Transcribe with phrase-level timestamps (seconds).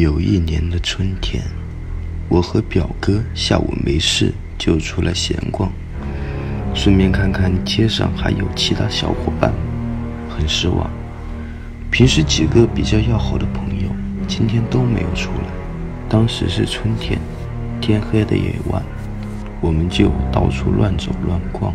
[0.00, 1.40] 有一年的春天，
[2.28, 5.70] 我和表哥下午没事就出来闲逛，
[6.74, 9.52] 顺便看看街上还有其他小伙伴。
[10.28, 10.90] 很失望，
[11.92, 13.88] 平时几个比较要好的朋友
[14.26, 15.46] 今天都没有出来。
[16.08, 17.20] 当时是春天，
[17.80, 18.82] 天黑的也晚，
[19.60, 21.72] 我们就到处乱走乱逛。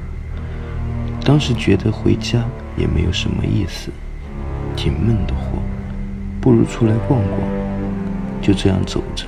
[1.24, 2.44] 当时觉得回家
[2.76, 3.90] 也没有什么意思，
[4.76, 5.64] 挺闷的慌，
[6.42, 7.59] 不如出来逛逛。
[8.50, 9.26] 就这样走着，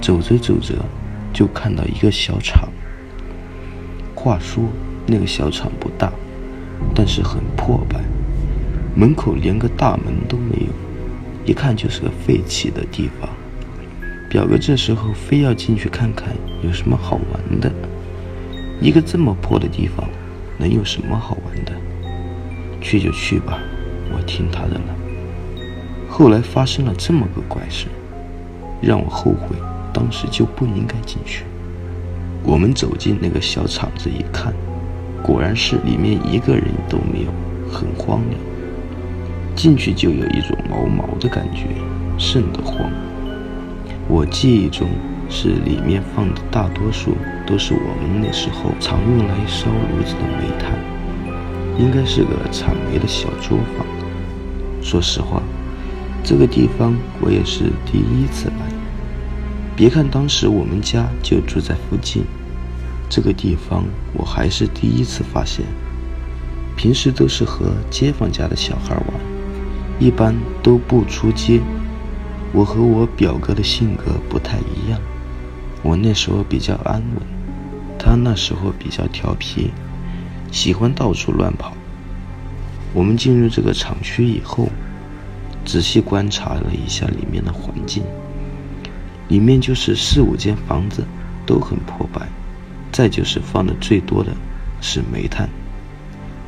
[0.00, 0.74] 走着走着，
[1.30, 2.66] 就看到一个小厂。
[4.14, 4.64] 话说
[5.06, 6.10] 那个小厂不大，
[6.94, 8.00] 但是很破败，
[8.94, 10.72] 门口连个大门都没有，
[11.44, 13.28] 一看就是个废弃的地方。
[14.30, 17.70] 表哥这时候非要进去看看有什么好玩的。
[18.80, 20.08] 一个这么破的地方，
[20.56, 21.72] 能有什么好玩的？
[22.80, 23.58] 去就去吧，
[24.10, 24.96] 我听他的了。
[26.08, 27.86] 后来发生了这么个怪事。
[28.80, 29.56] 让我后悔，
[29.92, 31.44] 当时就不应该进去。
[32.42, 34.52] 我们走进那个小厂子一看，
[35.22, 37.32] 果然是里面一个人都没有，
[37.70, 38.40] 很荒凉。
[39.54, 41.66] 进去就有一种毛毛的感觉，
[42.16, 42.90] 瘆得慌。
[44.08, 44.88] 我记忆中
[45.28, 47.14] 是里面放的大多数
[47.46, 50.72] 都是我们那时候常用来烧炉子的煤炭，
[51.78, 53.86] 应该是个产煤的小作坊。
[54.82, 55.42] 说实话。
[56.22, 58.79] 这个地方我也是第一次来。
[59.80, 62.22] 别看当时我们家就住在附近，
[63.08, 65.64] 这个地方我还是第一次发现。
[66.76, 69.06] 平时都是和街坊家的小孩玩，
[69.98, 71.62] 一般都不出街。
[72.52, 75.00] 我和我表哥的性格不太一样，
[75.82, 77.22] 我那时候比较安稳，
[77.98, 79.70] 他那时候比较调皮，
[80.52, 81.72] 喜欢到处乱跑。
[82.92, 84.68] 我们进入这个厂区以后。
[85.62, 88.02] 仔细观察了一下里面的环境，
[89.30, 91.02] 里面就是四五间房子，
[91.46, 92.28] 都很破败。
[92.92, 94.32] 再就是放的最多的
[94.82, 95.48] 是煤炭。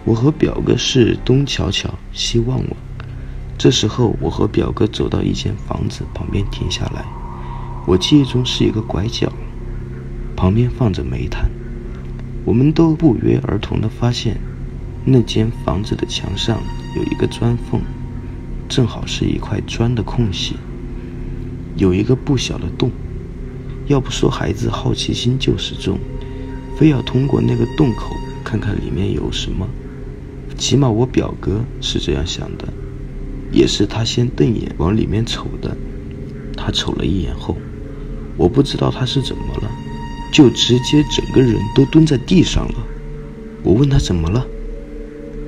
[0.05, 2.67] 我和表哥是东瞧瞧西望望，
[3.57, 7.05] 这时候我和表哥走到一间房子旁边停下来，
[7.87, 9.33] 我记忆中是一个拐角，
[10.37, 11.49] 旁边放着煤炭。
[12.45, 14.37] 我们都不约而同地发现，
[15.05, 16.59] 那间房子的墙上
[16.97, 17.81] 有一个砖缝。
[18.69, 20.57] 正好是一块砖的空隙，
[21.77, 22.91] 有一个不小的洞。
[23.87, 25.99] 要不说孩子好奇心就是重，
[26.77, 29.69] 非要通过那个洞口看看里面有什么。
[30.57, 32.69] 起码我表哥是这样想的，
[33.51, 35.77] 也是他先瞪眼往里面瞅的。
[36.57, 37.57] 他瞅了一眼后，
[38.37, 39.71] 我不知道他是怎么了，
[40.33, 42.75] 就直接整个人都蹲在地上了。
[43.65, 44.47] 我问他怎么了，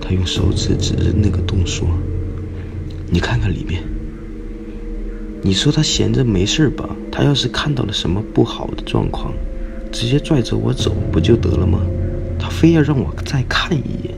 [0.01, 1.89] 他用手指指着那个洞说。
[3.11, 3.85] 你看看里面，
[5.47, 6.89] 你说他闲着没事吧？
[7.13, 9.31] 他要是看到了什么不好的状况，
[9.93, 11.81] 直接拽着我走不就得了吗？
[12.39, 14.15] 他非要让我再看一眼。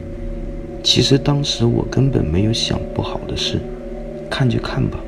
[0.84, 3.58] 其实当时我根本没有想不好的事，
[4.30, 5.00] 看就看吧，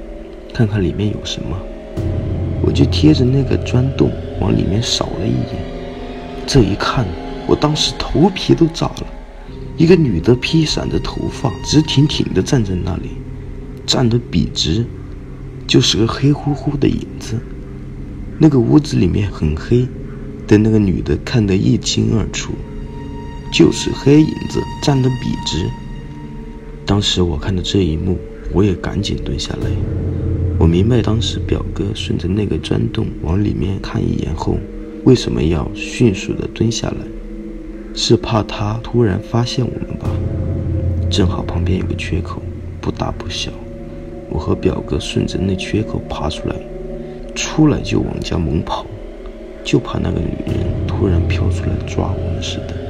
[0.52, 1.56] 看看里面有什么。
[2.62, 5.62] 我就贴着那个砖洞往里面扫了一眼，
[6.48, 7.06] 这一看，
[7.46, 9.06] 我当时头皮都炸了。
[9.76, 13.10] 一个女的披散着头发，直挺挺的站在那里。
[13.86, 14.84] 站得笔直，
[15.68, 17.38] 就是个黑乎乎的影子。
[18.38, 19.86] 那个屋子里面很黑，
[20.46, 22.54] 但那个女的看得一清二楚，
[23.52, 25.68] 就是黑影子站得笔直。
[26.86, 28.16] 当时我看到这一幕，
[28.52, 29.68] 我也赶紧蹲下来。
[30.58, 34.56] 我明白当时表哥顺着那个砖洞往里面看一眼后，
[35.04, 36.96] 为什么要迅速的蹲下来，
[37.92, 40.08] 是怕他突然发现我们吧？
[41.10, 42.40] 正好旁边有个缺口，
[42.80, 43.50] 不大不小。
[44.31, 46.56] 我和表哥顺着那缺口爬出来，
[47.34, 48.84] 出来就往家猛跑，
[49.65, 52.88] 就怕那个女人突然飘出来抓我们似的。